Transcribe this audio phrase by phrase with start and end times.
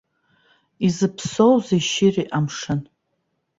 [0.87, 2.81] Изыԥсоузеи шьыри амшын.